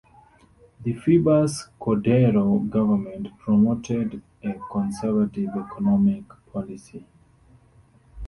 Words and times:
The 0.83 0.95
Febres 0.95 1.67
Cordero 1.79 2.67
government 2.67 3.37
promoted 3.37 4.23
a 4.43 4.55
conservative 4.71 5.49
economic 5.55 6.23
policy. 6.51 7.05